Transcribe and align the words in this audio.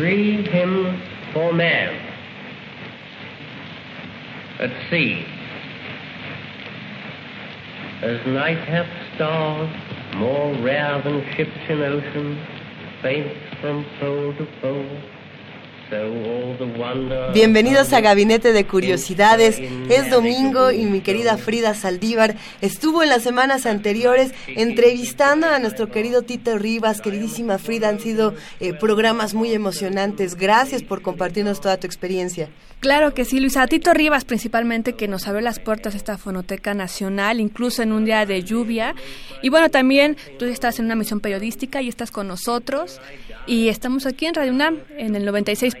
Three 0.00 0.48
hymns 0.48 0.98
for 1.34 1.52
man. 1.52 1.92
At 4.58 4.70
sea. 4.88 5.26
As 8.00 8.26
night 8.26 8.66
hath 8.66 8.88
stars, 9.14 9.68
more 10.16 10.54
rare 10.62 11.02
than 11.02 11.22
ships 11.36 11.50
in 11.68 11.82
ocean, 11.82 12.42
faint 13.02 13.30
from 13.60 13.84
pole 13.98 14.32
to 14.38 14.46
pole. 14.62 15.09
Bienvenidos 17.34 17.92
a 17.92 18.00
Gabinete 18.00 18.52
de 18.52 18.64
Curiosidades. 18.64 19.58
Es 19.88 20.08
domingo 20.08 20.70
y 20.70 20.84
mi 20.84 21.00
querida 21.00 21.36
Frida 21.36 21.74
Saldívar 21.74 22.36
estuvo 22.60 23.02
en 23.02 23.08
las 23.08 23.22
semanas 23.22 23.66
anteriores 23.66 24.32
entrevistando 24.46 25.48
a 25.48 25.58
nuestro 25.58 25.90
querido 25.90 26.22
Tito 26.22 26.58
Rivas. 26.58 27.00
Queridísima 27.00 27.58
Frida, 27.58 27.88
han 27.88 27.98
sido 27.98 28.34
eh, 28.60 28.72
programas 28.72 29.34
muy 29.34 29.52
emocionantes. 29.52 30.36
Gracias 30.36 30.82
por 30.84 31.02
compartirnos 31.02 31.60
toda 31.60 31.76
tu 31.78 31.86
experiencia. 31.86 32.48
Claro 32.80 33.12
que 33.12 33.26
sí, 33.26 33.40
Luisa. 33.40 33.66
Tito 33.66 33.92
Rivas 33.92 34.24
principalmente, 34.24 34.94
que 34.94 35.06
nos 35.06 35.28
abrió 35.28 35.42
las 35.42 35.58
puertas 35.58 35.94
esta 35.94 36.16
Fonoteca 36.16 36.72
Nacional, 36.72 37.38
incluso 37.38 37.82
en 37.82 37.92
un 37.92 38.06
día 38.06 38.24
de 38.24 38.42
lluvia. 38.42 38.94
Y 39.42 39.50
bueno, 39.50 39.68
también 39.68 40.16
tú 40.38 40.46
estás 40.46 40.78
en 40.78 40.86
una 40.86 40.94
misión 40.94 41.20
periodística 41.20 41.82
y 41.82 41.88
estás 41.88 42.10
con 42.10 42.26
nosotros. 42.28 43.00
Y 43.46 43.68
estamos 43.68 44.06
aquí 44.06 44.26
en 44.26 44.34
Radio 44.34 44.52
UNAM, 44.52 44.78
en 44.96 45.14
el 45.14 45.26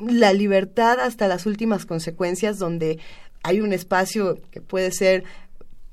la 0.00 0.32
libertad 0.32 1.00
hasta 1.00 1.28
las 1.28 1.46
últimas 1.46 1.86
consecuencias, 1.86 2.58
donde 2.58 2.98
hay 3.42 3.60
un 3.60 3.72
espacio 3.72 4.38
que 4.50 4.60
puede 4.60 4.92
ser 4.92 5.24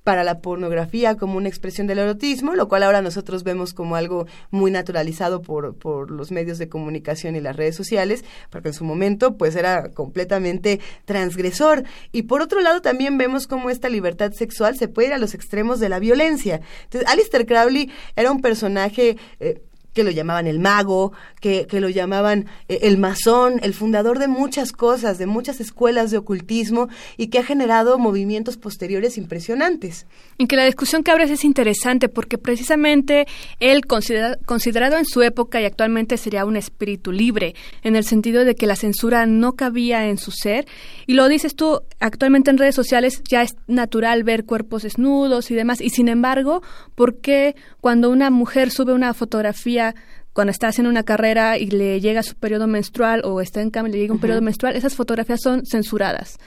para 0.08 0.24
la 0.24 0.40
pornografía 0.40 1.18
como 1.18 1.36
una 1.36 1.50
expresión 1.50 1.86
del 1.86 2.00
erotismo, 2.00 2.56
lo 2.56 2.70
cual 2.70 2.84
ahora 2.84 3.02
nosotros 3.02 3.44
vemos 3.44 3.74
como 3.74 3.98
algo 3.98 4.26
muy 4.52 4.72
naturalizado 4.72 5.42
por, 5.42 5.76
por 5.76 6.12
los 6.12 6.32
medios 6.32 6.58
de 6.60 6.70
comunicación 6.70 7.36
y 7.36 7.42
las 7.42 7.58
redes 7.58 7.76
sociales, 7.76 8.24
porque 8.50 8.70
en 8.70 8.74
su 8.74 8.86
momento 8.86 9.36
pues 9.36 9.58
era 9.58 9.92
completamente 9.92 10.80
transgresor. 11.04 11.84
Y 12.14 12.22
por 12.22 12.42
otro 12.42 12.62
lado 12.62 12.82
también 12.82 13.18
vemos 13.18 13.48
cómo 13.48 13.70
esta 13.70 13.90
libertad 13.90 14.32
sexual 14.32 14.78
se 14.78 14.88
puede 14.88 15.10
ir 15.10 15.14
a 15.14 15.18
los 15.18 15.34
extremos 15.34 15.82
de 15.82 15.90
la 15.90 16.00
violencia. 16.00 16.62
Entonces, 16.86 17.10
Alistair 17.10 17.46
Crowley 17.46 17.92
era 18.16 18.32
un 18.32 18.40
personaje... 18.40 19.18
Eh, 19.42 19.62
que 19.98 20.04
lo 20.04 20.12
llamaban 20.12 20.46
el 20.46 20.60
mago, 20.60 21.12
que, 21.42 21.66
que 21.66 21.82
lo 21.82 21.90
llamaban 21.90 22.46
eh, 22.70 22.82
el 22.84 23.00
masón, 23.00 23.60
el 23.64 23.74
fundador 23.74 24.20
de 24.20 24.28
muchas 24.28 24.72
cosas, 24.72 25.18
de 25.18 25.26
muchas 25.26 25.60
escuelas 25.60 26.12
de 26.12 26.20
ocultismo 26.20 26.88
y 27.18 27.30
que 27.30 27.40
ha 27.40 27.44
generado 27.44 27.98
movimientos 27.98 28.58
posteriores 28.58 29.18
impresionantes. 29.18 30.06
Y 30.38 30.46
que 30.46 30.56
la 30.56 30.66
discusión 30.66 31.02
que 31.02 31.10
abres 31.10 31.32
es 31.32 31.44
interesante 31.44 32.10
porque 32.10 32.38
precisamente 32.38 33.26
él 33.60 33.88
considera, 33.88 34.38
considerado 34.46 35.00
en 35.00 35.06
su 35.06 35.24
época 35.24 35.60
y 35.60 35.66
actualmente 35.66 36.18
sería 36.18 36.46
un 36.46 36.58
espíritu 36.58 37.12
libre, 37.12 37.56
en 37.82 37.96
el 37.96 38.04
sentido 38.04 38.46
de 38.46 38.54
que 38.54 38.68
la 38.68 38.76
censura 38.76 39.26
no 39.26 39.54
cabía 39.54 40.10
en 40.10 40.20
su 40.20 40.30
ser. 40.30 40.68
Y 41.08 41.14
lo 41.14 41.28
dices 41.28 41.56
tú, 41.56 41.82
actualmente 42.00 42.52
en 42.52 42.60
redes 42.60 42.76
sociales 42.76 43.24
ya 43.28 43.42
es 43.42 43.56
natural 43.66 44.24
ver 44.24 44.46
cuerpos 44.46 44.84
desnudos 44.84 45.50
y 45.50 45.56
demás, 45.56 45.82
y 45.82 45.90
sin 45.90 46.08
embargo, 46.08 46.62
¿por 46.94 47.18
qué 47.18 47.56
cuando 47.82 48.12
una 48.12 48.30
mujer 48.30 48.70
sube 48.70 48.94
una 48.94 49.16
fotografía 49.16 49.87
cuando 50.34 50.52
está 50.52 50.68
haciendo 50.68 50.90
una 50.90 51.04
carrera 51.04 51.58
y 51.58 51.68
le 51.68 52.00
llega 52.00 52.24
su 52.24 52.36
periodo 52.36 52.68
menstrual 52.68 53.22
o 53.26 53.42
está 53.42 53.62
en 53.62 53.72
cama 53.72 53.90
y 53.90 53.94
le 53.94 53.98
llega 54.00 54.14
un 54.14 54.18
uh 54.18 54.20
-huh. 54.20 54.22
periodo 54.22 54.42
menstrual, 54.42 54.76
esas 54.76 54.96
fotografías 54.96 55.42
son 55.42 55.66
censuradas. 55.66 56.38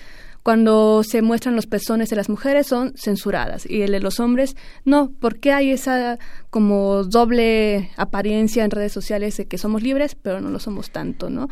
Cuando 0.42 1.02
se 1.04 1.20
muestran 1.20 1.54
los 1.54 1.66
pezones 1.66 2.08
de 2.08 2.16
las 2.16 2.30
mujeres 2.30 2.66
son 2.66 2.94
censuradas 2.96 3.68
y 3.68 3.82
el 3.82 3.92
de 3.92 4.00
los 4.00 4.20
hombres 4.20 4.56
no. 4.86 5.10
¿Por 5.20 5.38
qué 5.38 5.52
hay 5.52 5.70
esa 5.70 6.18
como 6.48 7.04
doble 7.04 7.90
apariencia 7.96 8.64
en 8.64 8.70
redes 8.70 8.92
sociales 8.92 9.36
de 9.36 9.46
que 9.46 9.58
somos 9.58 9.82
libres 9.82 10.14
pero 10.14 10.40
no 10.40 10.48
lo 10.48 10.58
somos 10.58 10.90
tanto, 10.90 11.28
no? 11.28 11.48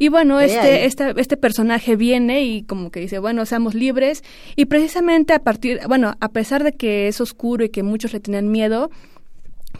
Y 0.00 0.08
bueno, 0.08 0.38
este, 0.40 0.84
este, 0.84 1.12
este 1.20 1.36
personaje 1.36 1.96
viene 1.96 2.44
y 2.44 2.62
como 2.62 2.92
que 2.92 3.00
dice, 3.00 3.18
bueno, 3.18 3.44
seamos 3.46 3.74
libres. 3.74 4.22
Y 4.54 4.66
precisamente 4.66 5.32
a 5.32 5.40
partir, 5.40 5.80
bueno, 5.88 6.14
a 6.20 6.28
pesar 6.28 6.62
de 6.62 6.72
que 6.72 7.08
es 7.08 7.20
oscuro 7.20 7.64
y 7.64 7.70
que 7.70 7.82
muchos 7.82 8.12
le 8.12 8.20
tenían 8.20 8.48
miedo, 8.48 8.90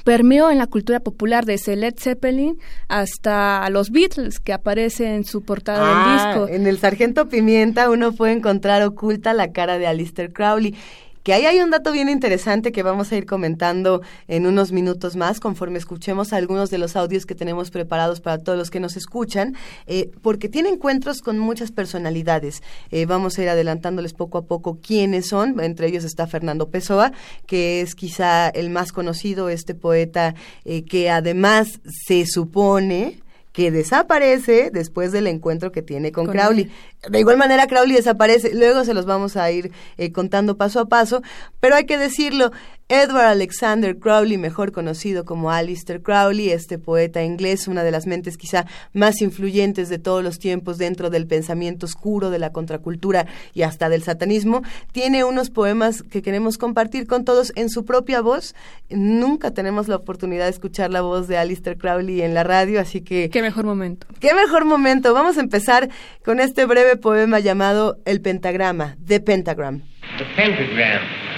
permeó 0.05 0.51
en 0.51 0.59
la 0.59 0.67
cultura 0.67 1.01
popular 1.01 1.45
desde 1.45 1.77
Led 1.77 1.95
Zeppelin 1.99 2.59
hasta 2.89 3.69
los 3.71 3.91
Beatles 3.91 4.41
que 4.41 4.53
aparece 4.53 5.15
en 5.15 5.25
su 5.25 5.43
portada 5.43 5.81
ah, 5.83 6.35
del 6.35 6.47
disco. 6.47 6.55
En 6.55 6.67
el 6.67 6.79
Sargento 6.79 7.29
Pimienta 7.29 7.91
uno 7.91 8.13
puede 8.13 8.33
encontrar 8.33 8.83
oculta 8.83 9.33
la 9.35 9.53
cara 9.53 9.79
de 9.79 9.87
Alistair 9.87 10.33
Crowley. 10.33 10.75
Que 11.23 11.33
ahí 11.33 11.47
hay 11.47 11.61
un 11.61 11.71
dato 11.71 11.93
bien 11.93 12.09
interesante 12.09 12.73
que 12.73 12.83
vamos 12.83 13.13
a 13.13 13.17
ir 13.17 13.27
comentando 13.27 14.03
en 14.29 14.47
unos 14.47 14.73
minutos 14.73 15.17
más 15.17 15.41
conforme 15.41 15.79
escuchemos 15.79 16.33
algunos 16.33 16.71
de 16.71 16.79
los 16.79 16.97
audios 16.97 17.27
que 17.27 17.35
tenemos 17.35 17.71
preparados 17.71 18.21
para 18.21 18.39
todos 18.39 18.59
los 18.59 18.71
que 18.71 18.81
nos 18.81 18.97
escuchan, 18.97 19.57
eh, 19.87 20.11
porque 20.23 20.49
tiene 20.49 20.69
encuentros 20.69 21.21
con 21.21 21.39
muchas 21.39 21.73
personalidades. 21.73 22.63
Eh, 22.91 23.07
vamos 23.07 23.39
a 23.39 23.43
ir 23.43 23.49
adelantándoles 23.49 24.15
poco 24.15 24.39
a 24.39 24.43
poco 24.43 24.79
quiénes 24.81 25.29
son. 25.29 25.59
Entre 25.61 25.89
ellos 25.89 26.05
está 26.05 26.27
Fernando 26.27 26.71
Pessoa, 26.71 27.13
que 27.47 27.81
es 27.81 27.95
quizá 27.95 28.49
el 28.49 28.71
más 28.71 28.93
conocido, 28.93 29.49
este 29.49 29.75
poeta 29.75 30.35
eh, 30.65 30.85
que 30.85 31.11
además 31.11 31.81
se 32.07 32.27
supone 32.27 33.21
que 33.59 33.73
desaparece 33.73 34.71
después 34.73 35.11
del 35.11 35.27
encuentro 35.27 35.73
que 35.73 35.83
tiene 35.83 36.13
con, 36.13 36.27
con 36.27 36.35
Crowley. 36.37 36.71
Él. 37.03 37.11
De 37.11 37.19
igual 37.19 37.39
manera, 37.39 37.67
Crowley 37.67 37.97
desaparece, 37.97 38.55
luego 38.55 38.85
se 38.85 38.95
los 38.95 39.05
vamos 39.05 39.37
a 39.37 39.51
ir 39.51 39.73
eh, 39.97 40.13
contando 40.13 40.57
paso 40.57 40.79
a 40.79 40.89
paso, 40.89 41.23
pero 41.59 41.75
hay 41.75 41.85
que 41.85 41.99
decirlo, 41.99 42.53
Edward 42.91 43.27
Alexander 43.27 43.99
Crowley, 43.99 44.39
mejor 44.39 44.73
conocido 44.73 45.27
como 45.27 45.51
Alistair 45.51 46.01
Crowley, 46.01 46.49
este 46.49 46.79
poeta 46.79 47.23
inglés, 47.23 47.69
una 47.69 47.85
de 47.85 47.91
las 47.91 48.07
mentes 48.07 48.39
quizá 48.39 48.65
más 48.95 49.21
influyentes 49.21 49.91
de 49.91 49.99
todos 49.99 50.25
los 50.25 50.39
tiempos 50.39 50.79
dentro 50.79 51.11
del 51.11 51.27
pensamiento 51.27 51.85
oscuro, 51.85 52.31
de 52.31 52.39
la 52.39 52.51
contracultura 52.51 53.27
y 53.53 53.61
hasta 53.61 53.91
del 53.91 54.03
satanismo, 54.03 54.63
tiene 54.93 55.25
unos 55.25 55.51
poemas 55.51 56.03
que 56.03 56.23
queremos 56.23 56.57
compartir 56.57 57.07
con 57.07 57.27
todos 57.27 57.53
en 57.57 57.69
su 57.69 57.85
propia 57.85 58.23
voz. 58.23 58.55
Nunca 58.89 59.51
tenemos 59.51 59.87
la 59.87 59.97
oportunidad 59.97 60.45
de 60.45 60.51
escuchar 60.51 60.91
la 60.91 61.03
voz 61.03 61.29
de 61.29 61.37
Alistair 61.37 61.77
Crowley 61.77 62.23
en 62.23 62.33
la 62.33 62.43
radio, 62.43 62.81
así 62.81 63.03
que... 63.03 63.29
Qué 63.29 63.43
mejor 63.43 63.67
momento. 63.67 64.07
Qué 64.19 64.33
mejor 64.33 64.65
momento. 64.65 65.13
Vamos 65.13 65.37
a 65.37 65.41
empezar 65.41 65.91
con 66.25 66.41
este 66.41 66.65
breve 66.65 66.97
poema 66.97 67.39
llamado 67.39 67.99
El 68.07 68.23
Pentagrama, 68.23 68.97
The 69.07 69.21
Pentagram. 69.21 69.83
The 70.17 70.25
Pentagram. 70.35 71.38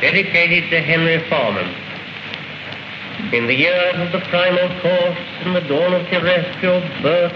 Dedicated 0.00 0.70
to 0.70 0.80
Henry 0.80 1.18
Foreman. 1.28 1.74
In 3.32 3.46
the 3.46 3.54
years 3.54 3.94
of 3.96 4.12
the 4.12 4.20
primal 4.28 4.68
force, 4.80 5.18
in 5.44 5.54
the 5.54 5.60
dawn 5.62 5.94
of 5.94 6.06
terrestrial 6.08 6.80
birth, 7.02 7.32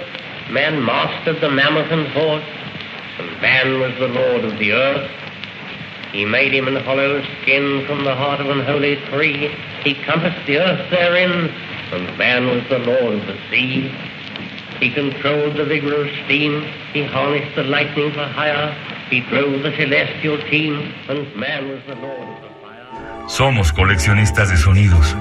man 0.51 0.85
mastered 0.85 1.41
the 1.41 1.51
mammoth 1.51 1.91
and 1.91 2.07
horse, 2.09 2.45
and 3.19 3.41
man 3.41 3.81
was 3.81 3.95
the 3.99 4.09
lord 4.09 4.45
of 4.45 4.59
the 4.59 4.73
earth. 4.73 5.11
He 6.13 6.25
made 6.25 6.53
him 6.53 6.69
an 6.69 6.77
hollow 6.77 7.23
skin 7.43 7.85
from 7.87 8.05
the 8.05 8.15
heart 8.15 8.41
of 8.41 8.49
an 8.49 8.65
holy 8.65 8.97
tree. 9.07 9.55
He 9.85 9.95
compassed 9.95 10.47
the 10.47 10.59
earth 10.59 10.91
therein, 10.91 11.51
and 11.93 12.19
man 12.19 12.47
was 12.47 12.65
the 12.69 12.79
lord 12.79 13.15
of 13.15 13.27
the 13.27 13.39
sea. 13.51 13.93
He 14.81 14.91
controlled 14.91 15.57
the 15.57 15.65
vigor 15.65 16.03
of 16.03 16.09
steam. 16.25 16.63
He 16.93 17.03
harnessed 17.03 17.57
the 17.57 17.65
lightning 17.65 18.13
for 18.13 18.25
hire. 18.25 18.77
He 19.11 19.21
drove 19.21 19.63
the 19.63 19.75
celestial 19.77 20.39
team, 20.51 20.93
and 21.09 21.35
man 21.35 21.69
was 21.71 21.81
the 21.87 21.95
lord 21.95 22.29
of 22.29 22.43
the 22.43 22.49
fire. 22.61 23.29
Somos 23.29 23.73
coleccionistas 23.73 24.51
de 24.51 24.57
sonidos. 24.57 25.17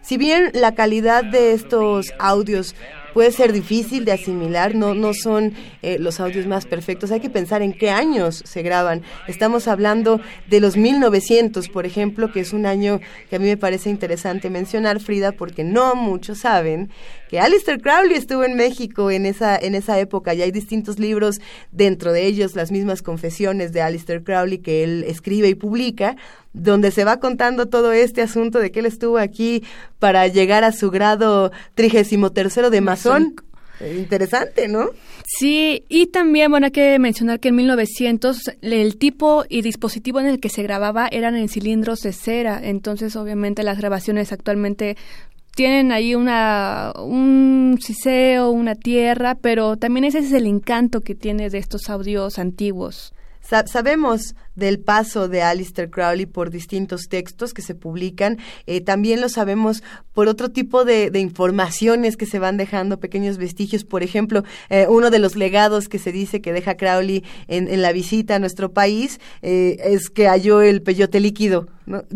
Si 0.00 0.16
bien 0.16 0.50
la 0.54 0.74
calidad 0.74 1.24
de 1.24 1.52
estos 1.52 2.14
audios 2.18 2.74
puede 3.12 3.32
ser 3.32 3.52
difícil 3.52 4.04
de 4.04 4.12
asimilar, 4.12 4.74
no, 4.74 4.94
no 4.94 5.14
son 5.14 5.54
eh, 5.82 5.98
los 5.98 6.20
audios 6.20 6.46
más 6.46 6.66
perfectos, 6.66 7.10
hay 7.10 7.20
que 7.20 7.30
pensar 7.30 7.62
en 7.62 7.72
qué 7.72 7.90
años 7.90 8.42
se 8.44 8.62
graban. 8.62 9.02
Estamos 9.28 9.68
hablando 9.68 10.20
de 10.48 10.60
los 10.60 10.76
1900, 10.76 11.68
por 11.68 11.86
ejemplo, 11.86 12.32
que 12.32 12.40
es 12.40 12.52
un 12.52 12.66
año 12.66 13.00
que 13.30 13.36
a 13.36 13.38
mí 13.38 13.46
me 13.46 13.56
parece 13.56 13.90
interesante 13.90 14.50
mencionar, 14.50 15.00
Frida, 15.00 15.32
porque 15.32 15.64
no 15.64 15.94
muchos 15.94 16.38
saben 16.38 16.90
que 17.28 17.40
Alistair 17.40 17.80
Crowley 17.80 18.16
estuvo 18.16 18.44
en 18.44 18.56
México 18.56 19.10
en 19.10 19.26
esa, 19.26 19.56
en 19.56 19.74
esa 19.74 19.98
época 19.98 20.34
y 20.34 20.42
hay 20.42 20.50
distintos 20.50 20.98
libros, 20.98 21.40
dentro 21.70 22.12
de 22.12 22.26
ellos 22.26 22.54
las 22.54 22.70
mismas 22.70 23.02
confesiones 23.02 23.72
de 23.72 23.80
Alistair 23.80 24.22
Crowley 24.22 24.58
que 24.58 24.84
él 24.84 25.04
escribe 25.06 25.48
y 25.48 25.54
publica, 25.54 26.16
donde 26.52 26.90
se 26.90 27.04
va 27.04 27.18
contando 27.18 27.66
todo 27.66 27.92
este 27.92 28.22
asunto 28.22 28.58
de 28.58 28.70
que 28.70 28.80
él 28.80 28.86
estuvo 28.86 29.18
aquí 29.18 29.64
para 29.98 30.26
llegar 30.28 30.64
a 30.64 30.72
su 30.72 30.90
grado 30.90 31.52
trigésimo 31.74 32.30
tercero 32.30 32.70
de 32.70 32.80
masón. 32.80 33.34
Eh, 33.80 33.96
Interesante, 33.98 34.68
¿no? 34.68 34.90
Sí, 35.24 35.84
y 35.88 36.06
también, 36.06 36.50
bueno, 36.50 36.66
hay 36.66 36.72
que 36.72 36.98
mencionar 36.98 37.40
que 37.40 37.48
en 37.48 37.56
1900 37.56 38.52
el 38.60 38.96
tipo 38.96 39.44
y 39.48 39.62
dispositivo 39.62 40.20
en 40.20 40.26
el 40.26 40.40
que 40.40 40.50
se 40.50 40.62
grababa 40.62 41.08
eran 41.10 41.36
en 41.36 41.48
cilindros 41.48 42.00
de 42.00 42.12
cera, 42.12 42.60
entonces 42.62 43.16
obviamente 43.16 43.62
las 43.62 43.78
grabaciones 43.78 44.32
actualmente 44.32 44.96
tienen 45.54 45.92
ahí 45.92 46.14
una 46.14 46.92
un 46.96 47.78
ciseo, 47.80 48.50
una 48.50 48.74
tierra, 48.74 49.34
pero 49.34 49.76
también 49.76 50.04
ese 50.04 50.20
es 50.20 50.32
el 50.32 50.46
encanto 50.46 51.00
que 51.00 51.14
tiene 51.14 51.50
de 51.50 51.58
estos 51.58 51.90
audios 51.90 52.38
antiguos. 52.38 53.12
Sa- 53.42 53.66
sabemos 53.66 54.34
del 54.54 54.78
paso 54.78 55.28
de 55.28 55.42
Alistair 55.42 55.90
Crowley 55.90 56.26
por 56.26 56.50
distintos 56.50 57.08
textos 57.08 57.52
que 57.54 57.62
se 57.62 57.74
publican. 57.74 58.38
Eh, 58.66 58.80
también 58.80 59.20
lo 59.20 59.28
sabemos 59.28 59.82
por 60.12 60.28
otro 60.28 60.50
tipo 60.50 60.84
de, 60.84 61.10
de 61.10 61.20
informaciones 61.20 62.16
que 62.16 62.26
se 62.26 62.38
van 62.38 62.56
dejando, 62.56 63.00
pequeños 63.00 63.38
vestigios. 63.38 63.84
Por 63.84 64.02
ejemplo, 64.02 64.44
eh, 64.70 64.86
uno 64.88 65.10
de 65.10 65.18
los 65.18 65.36
legados 65.36 65.88
que 65.88 65.98
se 65.98 66.12
dice 66.12 66.40
que 66.40 66.52
deja 66.52 66.76
Crowley 66.76 67.24
en, 67.48 67.68
en 67.68 67.82
la 67.82 67.92
visita 67.92 68.36
a 68.36 68.38
nuestro 68.38 68.72
país 68.72 69.20
eh, 69.42 69.76
es 69.84 70.08
que 70.10 70.28
halló 70.28 70.60
el 70.62 70.82
peyote 70.82 71.20
líquido. 71.20 71.66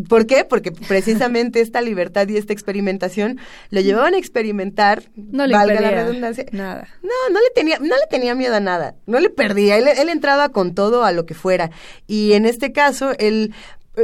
¿Por 0.09 0.27
qué? 0.27 0.45
Porque 0.45 0.71
precisamente 0.73 1.61
esta 1.61 1.81
libertad 1.81 2.29
y 2.29 2.37
esta 2.37 2.53
experimentación 2.53 3.39
lo 3.71 3.81
llevaban 3.81 4.15
a 4.15 4.19
experimentar, 4.19 5.03
No 5.17 5.47
le 5.47 5.55
valga 5.55 5.81
la 5.81 5.91
redundancia, 5.91 6.47
nada. 6.53 6.89
no, 7.03 7.11
no 7.33 7.41
le 7.41 7.51
tenía, 7.55 7.79
no 7.79 7.87
le 7.97 8.07
tenía 8.09 8.35
miedo 8.35 8.55
a 8.55 8.61
nada, 8.61 8.95
no 9.07 9.19
le 9.19 9.31
perdía, 9.31 9.77
él, 9.77 9.89
él 9.89 10.09
entraba 10.09 10.51
con 10.51 10.75
todo 10.75 11.05
a 11.05 11.13
lo 11.13 11.27
que 11.27 11.35
fuera. 11.35 11.71
Y 12.07 12.35
en 12.35 12.47
este 12.47 12.73
caso, 12.73 13.13
él 13.19 13.53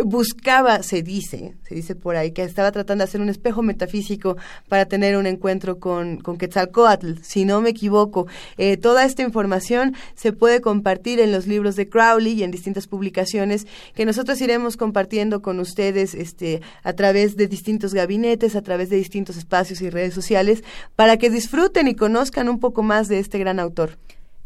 buscaba, 0.04 0.82
se 0.82 1.02
dice, 1.02 1.54
se 1.68 1.74
dice 1.74 1.94
por 1.94 2.16
ahí, 2.16 2.32
que 2.32 2.42
estaba 2.42 2.72
tratando 2.72 3.02
de 3.02 3.08
hacer 3.08 3.20
un 3.20 3.28
espejo 3.28 3.62
metafísico 3.62 4.36
para 4.68 4.86
tener 4.86 5.16
un 5.16 5.26
encuentro 5.26 5.78
con, 5.78 6.18
con 6.18 6.38
Quetzalcoatl, 6.38 7.22
si 7.22 7.44
no 7.44 7.60
me 7.60 7.70
equivoco. 7.70 8.26
Eh, 8.56 8.76
toda 8.76 9.04
esta 9.04 9.22
información 9.22 9.94
se 10.14 10.32
puede 10.32 10.60
compartir 10.60 11.20
en 11.20 11.32
los 11.32 11.46
libros 11.46 11.76
de 11.76 11.88
Crowley 11.88 12.32
y 12.32 12.42
en 12.42 12.50
distintas 12.50 12.86
publicaciones 12.86 13.66
que 13.94 14.06
nosotros 14.06 14.40
iremos 14.40 14.76
compartiendo 14.76 15.42
con 15.42 15.60
ustedes 15.60 16.14
este, 16.14 16.62
a 16.82 16.94
través 16.94 17.36
de 17.36 17.46
distintos 17.46 17.94
gabinetes, 17.94 18.56
a 18.56 18.62
través 18.62 18.88
de 18.88 18.96
distintos 18.96 19.36
espacios 19.36 19.80
y 19.82 19.90
redes 19.90 20.14
sociales, 20.14 20.64
para 20.96 21.16
que 21.18 21.30
disfruten 21.30 21.88
y 21.88 21.94
conozcan 21.94 22.48
un 22.48 22.60
poco 22.60 22.82
más 22.82 23.08
de 23.08 23.18
este 23.18 23.38
gran 23.38 23.60
autor. 23.60 23.98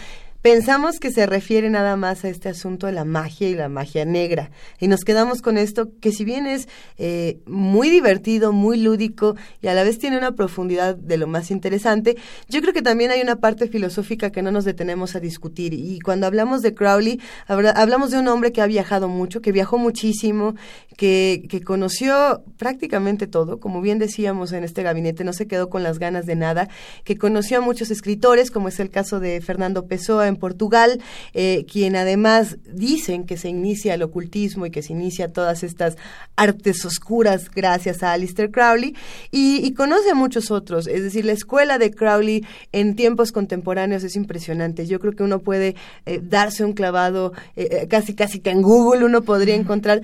pensamos 0.45 0.99
que 0.99 1.09
se 1.09 1.25
refiere 1.25 1.71
nada 1.71 1.95
más 1.95 2.23
a 2.23 2.29
este 2.29 2.49
asunto 2.49 2.85
de 2.85 2.93
la 2.93 3.03
magia 3.03 3.49
y 3.49 3.55
la 3.55 3.67
magia 3.67 4.05
negra. 4.05 4.51
Y 4.79 4.87
nos 4.87 5.03
quedamos 5.03 5.41
con 5.41 5.57
esto 5.57 5.89
que 5.99 6.11
si 6.11 6.23
bien 6.23 6.45
es 6.45 6.67
eh, 6.99 7.39
muy 7.47 7.89
divertido, 7.89 8.51
muy 8.51 8.79
lúdico 8.79 9.35
y 9.63 9.69
a 9.69 9.73
la 9.73 9.83
vez 9.83 9.97
tiene 9.97 10.19
una 10.19 10.35
profundidad 10.35 10.95
de 10.95 11.17
lo 11.17 11.25
más 11.25 11.49
interesante, 11.49 12.15
yo 12.47 12.61
creo 12.61 12.73
que 12.73 12.83
también 12.83 13.09
hay 13.09 13.21
una 13.21 13.37
parte 13.37 13.67
filosófica 13.67 14.29
que 14.29 14.43
no 14.43 14.51
nos 14.51 14.65
detenemos 14.65 15.15
a 15.15 15.19
discutir. 15.19 15.73
Y 15.73 15.99
cuando 15.99 16.27
hablamos 16.27 16.61
de 16.61 16.75
Crowley, 16.75 17.19
habla- 17.47 17.71
hablamos 17.71 18.11
de 18.11 18.19
un 18.19 18.27
hombre 18.27 18.51
que 18.51 18.61
ha 18.61 18.67
viajado 18.67 19.07
mucho, 19.07 19.41
que 19.41 19.51
viajó 19.51 19.79
muchísimo, 19.79 20.53
que, 20.95 21.47
que 21.49 21.61
conoció 21.61 22.43
prácticamente 22.59 23.25
todo, 23.25 23.59
como 23.59 23.81
bien 23.81 23.97
decíamos 23.97 24.51
en 24.51 24.63
este 24.63 24.83
gabinete, 24.83 25.23
no 25.23 25.33
se 25.33 25.47
quedó 25.47 25.69
con 25.71 25.81
las 25.81 25.97
ganas 25.97 26.27
de 26.27 26.35
nada, 26.35 26.69
que 27.03 27.17
conoció 27.17 27.57
a 27.57 27.61
muchos 27.61 27.89
escritores, 27.89 28.51
como 28.51 28.67
es 28.67 28.79
el 28.79 28.91
caso 28.91 29.19
de 29.19 29.41
Fernando 29.41 29.87
Pessoa 29.87 30.34
en 30.35 30.39
Portugal, 30.39 31.01
eh, 31.33 31.65
quien 31.71 31.95
además 31.95 32.57
dicen 32.71 33.25
que 33.25 33.37
se 33.37 33.49
inicia 33.49 33.93
el 33.93 34.03
ocultismo 34.03 34.65
y 34.65 34.71
que 34.71 34.83
se 34.83 34.93
inicia 34.93 35.31
todas 35.31 35.63
estas 35.63 35.97
artes 36.35 36.85
oscuras 36.85 37.49
gracias 37.49 38.03
a 38.03 38.11
Alistair 38.11 38.51
Crowley, 38.51 38.95
y, 39.31 39.65
y 39.65 39.73
conoce 39.73 40.11
a 40.11 40.15
muchos 40.15 40.51
otros, 40.51 40.87
es 40.87 41.01
decir, 41.03 41.25
la 41.25 41.31
escuela 41.31 41.77
de 41.77 41.91
Crowley 41.91 42.45
en 42.71 42.95
tiempos 42.95 43.31
contemporáneos 43.31 44.03
es 44.03 44.15
impresionante. 44.15 44.85
Yo 44.85 44.99
creo 44.99 45.13
que 45.13 45.23
uno 45.23 45.39
puede 45.39 45.75
eh, 46.05 46.19
darse 46.21 46.63
un 46.65 46.73
clavado, 46.73 47.33
eh, 47.55 47.67
eh, 47.71 47.87
casi 47.87 48.13
casi 48.13 48.39
que 48.39 48.51
en 48.51 48.61
Google 48.61 49.05
uno 49.05 49.21
podría 49.21 49.55
encontrar 49.55 50.01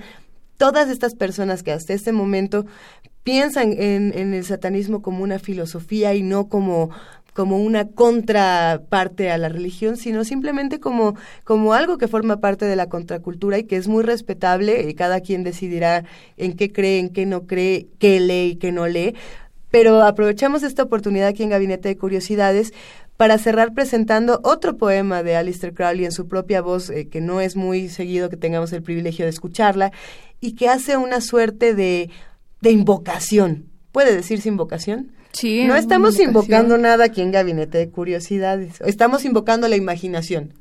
todas 0.56 0.88
estas 0.88 1.14
personas 1.14 1.62
que 1.62 1.72
hasta 1.72 1.92
este 1.92 2.12
momento 2.12 2.66
piensan 3.22 3.72
en, 3.72 4.34
el 4.34 4.44
satanismo 4.44 5.02
como 5.02 5.22
una 5.22 5.38
filosofía 5.38 6.14
y 6.14 6.22
no 6.22 6.48
como 6.48 6.90
como 7.32 7.56
una 7.56 7.88
contraparte 7.88 9.30
a 9.30 9.38
la 9.38 9.48
religión, 9.48 9.96
sino 9.96 10.22
simplemente 10.22 10.80
como, 10.80 11.16
como 11.44 11.72
algo 11.72 11.96
que 11.96 12.06
forma 12.06 12.40
parte 12.40 12.66
de 12.66 12.76
la 12.76 12.90
contracultura 12.90 13.58
y 13.58 13.64
que 13.64 13.76
es 13.76 13.88
muy 13.88 14.02
respetable 14.04 14.86
y 14.86 14.92
cada 14.92 15.20
quien 15.20 15.42
decidirá 15.42 16.04
en 16.36 16.52
qué 16.54 16.70
cree, 16.70 16.98
en 16.98 17.08
qué 17.08 17.24
no 17.24 17.46
cree, 17.46 17.86
qué 17.98 18.20
lee 18.20 18.50
y 18.50 18.56
qué 18.56 18.70
no 18.70 18.86
lee. 18.86 19.14
Pero 19.70 20.02
aprovechamos 20.02 20.62
esta 20.62 20.82
oportunidad 20.82 21.28
aquí 21.28 21.42
en 21.42 21.48
Gabinete 21.48 21.88
de 21.88 21.96
Curiosidades 21.96 22.74
para 23.16 23.38
cerrar 23.38 23.74
presentando 23.74 24.40
otro 24.42 24.76
poema 24.76 25.22
de 25.22 25.36
Alistair 25.36 25.74
Crowley 25.74 26.04
en 26.04 26.12
su 26.12 26.28
propia 26.28 26.60
voz, 26.60 26.90
eh, 26.90 27.08
que 27.08 27.20
no 27.20 27.40
es 27.40 27.56
muy 27.56 27.88
seguido 27.88 28.30
que 28.30 28.36
tengamos 28.36 28.72
el 28.72 28.82
privilegio 28.82 29.24
de 29.24 29.30
escucharla, 29.30 29.92
y 30.40 30.52
que 30.52 30.68
hace 30.68 30.96
una 30.96 31.20
suerte 31.20 31.74
de, 31.74 32.10
de 32.60 32.70
invocación. 32.70 33.66
¿Puede 33.92 34.14
decirse 34.14 34.48
invocación? 34.48 35.12
Sí, 35.32 35.64
No 35.64 35.76
estamos 35.76 36.18
invocando 36.20 36.76
nada 36.76 37.04
aquí 37.04 37.22
en 37.22 37.32
Gabinete 37.32 37.78
de 37.78 37.90
Curiosidades, 37.90 38.80
estamos 38.84 39.24
invocando 39.24 39.66
la 39.68 39.76
imaginación. 39.76 40.52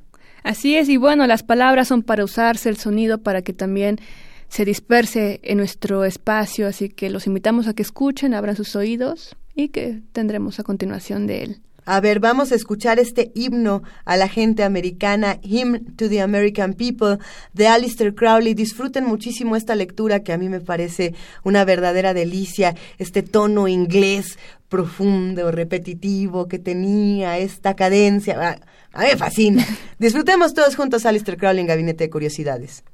Así 0.43 0.75
es, 0.75 0.89
y 0.89 0.97
bueno, 0.97 1.27
las 1.27 1.43
palabras 1.43 1.87
son 1.87 2.03
para 2.03 2.23
usarse, 2.23 2.69
el 2.69 2.77
sonido 2.77 3.19
para 3.19 3.41
que 3.41 3.53
también 3.53 3.99
se 4.47 4.65
disperse 4.65 5.39
en 5.43 5.57
nuestro 5.57 6.03
espacio, 6.03 6.67
así 6.67 6.89
que 6.89 7.09
los 7.09 7.27
invitamos 7.27 7.67
a 7.67 7.73
que 7.73 7.83
escuchen, 7.83 8.33
abran 8.33 8.55
sus 8.55 8.75
oídos 8.75 9.35
y 9.55 9.69
que 9.69 10.01
tendremos 10.13 10.59
a 10.59 10.63
continuación 10.63 11.27
de 11.27 11.43
él. 11.43 11.61
A 11.93 11.99
ver, 11.99 12.21
vamos 12.21 12.53
a 12.53 12.55
escuchar 12.55 12.99
este 12.99 13.33
himno 13.35 13.83
a 14.05 14.15
la 14.15 14.29
gente 14.29 14.63
americana, 14.63 15.39
Hymn 15.41 15.97
to 15.97 16.07
the 16.07 16.21
American 16.21 16.73
People, 16.73 17.17
de 17.51 17.67
Alistair 17.67 18.15
Crowley. 18.15 18.53
Disfruten 18.53 19.03
muchísimo 19.03 19.57
esta 19.57 19.75
lectura 19.75 20.21
que 20.23 20.31
a 20.31 20.37
mí 20.37 20.47
me 20.47 20.61
parece 20.61 21.13
una 21.43 21.65
verdadera 21.65 22.13
delicia, 22.13 22.75
este 22.97 23.23
tono 23.23 23.67
inglés 23.67 24.39
profundo, 24.69 25.51
repetitivo 25.51 26.47
que 26.47 26.59
tenía, 26.59 27.37
esta 27.39 27.75
cadencia. 27.75 28.37
Ah, 28.39 28.55
A 28.93 29.01
mí 29.01 29.07
me 29.11 29.17
fascina. 29.17 29.65
Disfrutemos 29.99 30.53
todos 30.53 30.77
juntos 30.77 31.05
Alistair 31.05 31.37
Crowley 31.37 31.59
en 31.59 31.67
Gabinete 31.67 32.05
de 32.05 32.09
Curiosidades. 32.09 32.85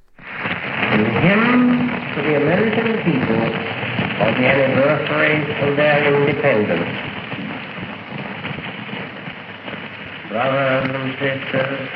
The 6.17 7.06
Brothers 10.29 10.91
and 10.93 11.13
sisters, 11.19 11.89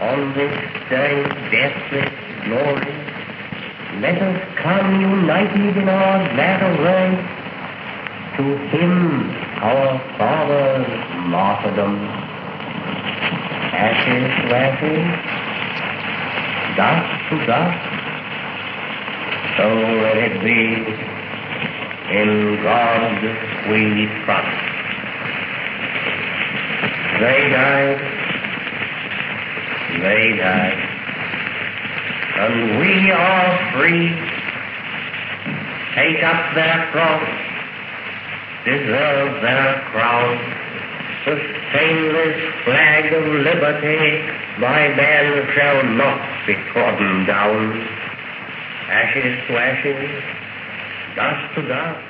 on 0.00 0.34
this 0.34 0.54
day, 0.90 1.22
deathless 1.54 2.10
glory, 2.44 2.94
let 4.00 4.20
us 4.20 4.42
come 4.58 5.00
united 5.00 5.76
in 5.76 5.88
our 5.88 6.34
glad 6.34 6.62
array 6.66 7.14
to 8.36 8.42
hymn 8.70 9.30
our 9.62 9.98
father's 10.18 10.88
martyrdom. 11.30 11.94
Ashes 13.70 14.30
to 14.40 14.56
ashes, 14.56 15.06
dust 16.76 17.06
to 17.30 17.36
dust, 17.46 17.82
so 19.56 19.66
let 20.02 20.18
it 20.18 20.42
be. 20.42 21.10
In 22.10 22.60
God 22.64 23.22
we 23.70 24.08
trust. 24.24 24.69
They 27.20 27.50
died, 27.50 28.00
they 30.00 30.36
died, 30.40 30.80
and 32.40 32.80
we 32.80 33.10
are 33.10 33.72
free. 33.76 34.08
Take 35.96 36.24
up 36.24 36.54
their 36.54 36.88
cross, 36.92 37.28
deserve 38.64 39.42
their 39.42 39.84
crown. 39.92 40.38
Sustain 41.26 42.12
this 42.14 42.40
flag 42.64 43.12
of 43.12 43.26
liberty, 43.44 44.24
my 44.58 44.88
man 44.96 45.46
shall 45.54 45.82
not 45.92 46.46
be 46.46 46.54
trodden 46.72 47.26
down. 47.26 47.86
Ashes 48.88 49.46
to 49.46 49.58
ashes, 49.58 50.24
dust 51.16 51.54
to 51.56 51.68
dust. 51.68 52.09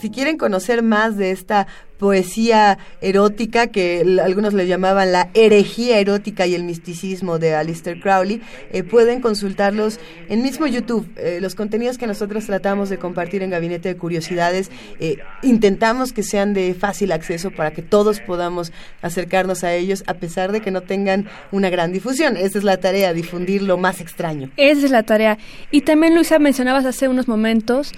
Si 0.00 0.10
quieren 0.10 0.38
conocer 0.38 0.82
más 0.82 1.18
de 1.18 1.30
esta 1.30 1.66
poesía 1.98 2.78
erótica 3.02 3.66
que 3.66 4.18
algunos 4.24 4.54
le 4.54 4.66
llamaban 4.66 5.12
la 5.12 5.28
herejía 5.34 5.98
erótica 5.98 6.46
y 6.46 6.54
el 6.54 6.64
misticismo 6.64 7.38
de 7.38 7.54
Aleister 7.54 8.00
Crowley, 8.00 8.40
eh, 8.72 8.82
pueden 8.82 9.20
consultarlos 9.20 10.00
en 10.30 10.42
mismo 10.42 10.66
YouTube. 10.66 11.06
Eh, 11.16 11.40
los 11.42 11.54
contenidos 11.54 11.98
que 11.98 12.06
nosotros 12.06 12.46
tratamos 12.46 12.88
de 12.88 12.96
compartir 12.96 13.42
en 13.42 13.50
Gabinete 13.50 13.90
de 13.90 13.96
Curiosidades, 13.98 14.70
eh, 14.98 15.18
intentamos 15.42 16.14
que 16.14 16.22
sean 16.22 16.54
de 16.54 16.72
fácil 16.72 17.12
acceso 17.12 17.50
para 17.50 17.72
que 17.72 17.82
todos 17.82 18.20
podamos 18.20 18.72
acercarnos 19.02 19.64
a 19.64 19.74
ellos 19.74 20.02
a 20.06 20.14
pesar 20.14 20.50
de 20.50 20.62
que 20.62 20.70
no 20.70 20.80
tengan 20.80 21.28
una 21.52 21.68
gran 21.68 21.92
difusión. 21.92 22.38
Esa 22.38 22.56
es 22.56 22.64
la 22.64 22.78
tarea, 22.78 23.12
difundir 23.12 23.60
lo 23.60 23.76
más 23.76 24.00
extraño. 24.00 24.50
Esa 24.56 24.86
es 24.86 24.90
la 24.90 25.02
tarea. 25.02 25.36
Y 25.70 25.82
también, 25.82 26.14
Luisa, 26.14 26.38
mencionabas 26.38 26.86
hace 26.86 27.08
unos 27.08 27.28
momentos 27.28 27.92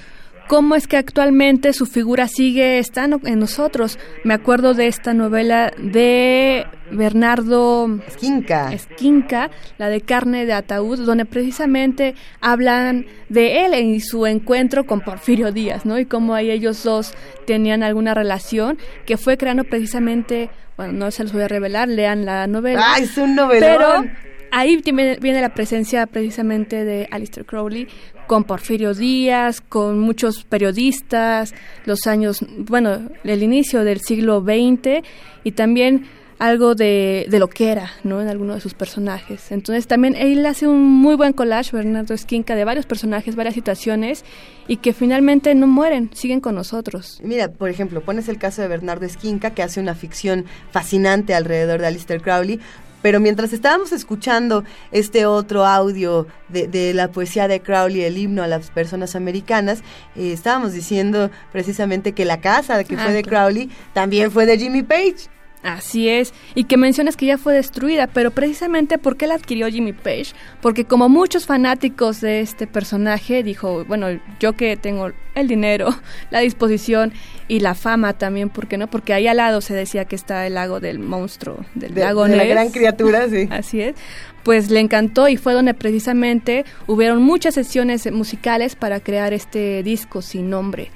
cómo 0.48 0.74
es 0.74 0.86
que 0.86 0.96
actualmente 0.96 1.72
su 1.72 1.86
figura 1.86 2.28
sigue 2.28 2.78
estando 2.78 3.20
en 3.24 3.38
nosotros. 3.38 3.98
Me 4.24 4.34
acuerdo 4.34 4.74
de 4.74 4.86
esta 4.86 5.14
novela 5.14 5.72
de 5.78 6.66
Bernardo 6.90 7.98
Esquinca. 8.06 8.72
Esquinca, 8.72 9.50
la 9.78 9.88
de 9.88 10.00
Carne 10.00 10.46
de 10.46 10.52
Ataúd, 10.52 11.00
donde 11.00 11.24
precisamente 11.24 12.14
hablan 12.40 13.06
de 13.28 13.64
él 13.64 13.74
y 13.74 14.00
su 14.00 14.26
encuentro 14.26 14.84
con 14.84 15.00
Porfirio 15.00 15.52
Díaz, 15.52 15.84
¿no? 15.86 15.98
Y 15.98 16.04
cómo 16.04 16.34
ahí 16.34 16.50
ellos 16.50 16.82
dos 16.82 17.14
tenían 17.46 17.82
alguna 17.82 18.14
relación 18.14 18.78
que 19.06 19.16
fue 19.16 19.36
creando 19.36 19.64
precisamente, 19.64 20.50
bueno, 20.76 20.92
no 20.92 21.10
se 21.10 21.22
los 21.24 21.32
voy 21.32 21.42
a 21.42 21.48
revelar, 21.48 21.88
lean 21.88 22.24
la 22.24 22.46
novela. 22.46 22.82
¡Ay, 22.94 23.04
es 23.04 23.16
un 23.16 23.34
novelón! 23.34 23.60
Pero 23.60 24.31
ahí 24.52 24.76
viene, 24.76 25.40
la 25.40 25.54
presencia 25.54 26.06
precisamente 26.06 26.84
de 26.84 27.08
Alistair 27.10 27.44
Crowley 27.44 27.88
con 28.28 28.44
Porfirio 28.44 28.94
Díaz, 28.94 29.60
con 29.60 29.98
muchos 29.98 30.44
periodistas, 30.44 31.54
los 31.86 32.06
años, 32.06 32.44
bueno, 32.58 33.10
el 33.24 33.42
inicio 33.42 33.82
del 33.82 34.00
siglo 34.00 34.40
XX 34.40 35.04
y 35.42 35.52
también 35.52 36.06
algo 36.38 36.74
de, 36.74 37.26
de 37.30 37.38
lo 37.38 37.48
que 37.48 37.70
era, 37.70 37.92
¿no? 38.02 38.20
En 38.20 38.28
alguno 38.28 38.54
de 38.54 38.60
sus 38.60 38.74
personajes. 38.74 39.52
Entonces 39.52 39.86
también 39.86 40.16
él 40.16 40.44
hace 40.44 40.66
un 40.66 40.82
muy 40.82 41.14
buen 41.14 41.32
collage, 41.32 41.74
Bernardo 41.74 42.14
Esquinca, 42.14 42.54
de 42.54 42.64
varios 42.64 42.84
personajes, 42.84 43.36
varias 43.36 43.54
situaciones 43.54 44.24
y 44.66 44.78
que 44.78 44.92
finalmente 44.92 45.54
no 45.54 45.66
mueren, 45.66 46.10
siguen 46.12 46.40
con 46.40 46.56
nosotros. 46.56 47.20
Mira, 47.22 47.48
por 47.48 47.70
ejemplo, 47.70 48.00
pones 48.00 48.28
el 48.28 48.38
caso 48.38 48.60
de 48.60 48.68
Bernardo 48.68 49.06
Esquinca, 49.06 49.52
que 49.52 49.62
hace 49.62 49.80
una 49.80 49.94
ficción 49.94 50.44
fascinante 50.72 51.34
alrededor 51.34 51.80
de 51.80 51.86
Aleister 51.86 52.20
Crowley, 52.20 52.58
pero 53.02 53.20
mientras 53.20 53.52
estábamos 53.52 53.92
escuchando 53.92 54.64
este 54.92 55.26
otro 55.26 55.66
audio 55.66 56.26
de, 56.48 56.68
de 56.68 56.94
la 56.94 57.08
poesía 57.10 57.48
de 57.48 57.60
Crowley, 57.60 58.02
el 58.02 58.16
himno 58.16 58.42
a 58.42 58.46
las 58.46 58.70
personas 58.70 59.14
americanas, 59.16 59.80
eh, 60.16 60.32
estábamos 60.32 60.72
diciendo 60.72 61.30
precisamente 61.50 62.12
que 62.12 62.24
la 62.24 62.40
casa 62.40 62.82
que 62.84 62.94
Ah, 62.94 63.02
fue 63.04 63.12
de 63.12 63.22
claro. 63.22 63.46
Crowley 63.48 63.70
también 63.92 64.30
fue 64.30 64.46
de 64.46 64.58
Jimmy 64.58 64.82
Page. 64.82 65.28
Así 65.62 66.08
es, 66.08 66.34
y 66.56 66.64
que 66.64 66.76
mencionas 66.76 67.16
que 67.16 67.26
ya 67.26 67.38
fue 67.38 67.54
destruida, 67.54 68.08
pero 68.08 68.32
precisamente 68.32 68.98
porque 68.98 69.28
la 69.28 69.34
adquirió 69.34 69.68
Jimmy 69.68 69.92
Page, 69.92 70.32
porque 70.60 70.84
como 70.84 71.08
muchos 71.08 71.46
fanáticos 71.46 72.20
de 72.20 72.40
este 72.40 72.66
personaje, 72.66 73.44
dijo, 73.44 73.84
bueno, 73.84 74.08
yo 74.40 74.54
que 74.54 74.76
tengo 74.76 75.12
el 75.36 75.46
dinero, 75.46 75.94
la 76.30 76.40
disposición 76.40 77.12
y 77.46 77.60
la 77.60 77.76
fama 77.76 78.14
también, 78.14 78.50
¿por 78.50 78.66
qué 78.66 78.76
no? 78.76 78.88
Porque 78.88 79.14
ahí 79.14 79.28
al 79.28 79.36
lado 79.36 79.60
se 79.60 79.72
decía 79.72 80.04
que 80.04 80.16
está 80.16 80.48
el 80.48 80.54
lago 80.54 80.80
del 80.80 80.98
monstruo, 80.98 81.64
del 81.76 81.94
De, 81.94 82.00
lago 82.00 82.24
de 82.24 82.36
la 82.36 82.44
gran 82.44 82.70
criatura, 82.70 83.28
sí. 83.28 83.46
Así 83.50 83.82
es. 83.82 83.94
Pues 84.42 84.68
le 84.68 84.80
encantó 84.80 85.28
y 85.28 85.36
fue 85.36 85.52
donde 85.52 85.74
precisamente 85.74 86.64
hubieron 86.88 87.22
muchas 87.22 87.54
sesiones 87.54 88.10
musicales 88.10 88.74
para 88.74 88.98
crear 88.98 89.32
este 89.32 89.84
disco 89.84 90.22
sin 90.22 90.50
nombre. 90.50 90.90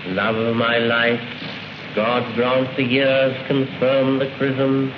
Love 0.08 0.36
of 0.36 0.56
my 0.56 0.78
life, 0.78 1.20
God 1.94 2.24
grant 2.34 2.74
the 2.76 2.84
years 2.84 3.36
confirm 3.46 4.18
the 4.18 4.26
chrism, 4.38 4.92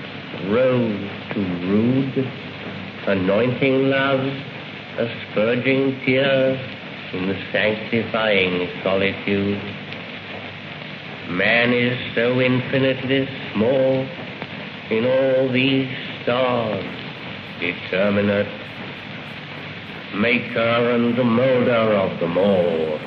rose 0.51 1.11
to 1.33 1.41
rude, 1.69 2.31
anointing 3.07 3.91
love, 3.91 4.21
asperging 4.99 6.01
tears 6.05 6.59
in 7.13 7.29
the 7.29 7.39
sanctifying 7.53 8.69
solitude. 8.83 9.61
Man 11.31 11.73
is 11.73 11.97
so 12.15 12.41
infinitely 12.41 13.29
small 13.53 14.07
in 14.91 15.07
all 15.07 15.53
these 15.53 15.89
stars, 16.23 16.85
determinate, 17.61 18.49
maker 20.15 20.61
and 20.61 21.17
the 21.17 21.25
molder 21.25 21.95
of 21.95 22.19
them 22.21 22.37
all. 22.37 22.99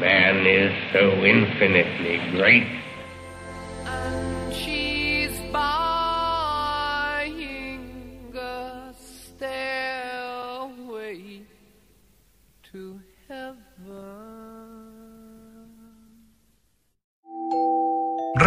Man 0.00 0.46
is 0.46 0.72
so 0.92 1.10
infinitely 1.24 2.18
great. 2.36 2.66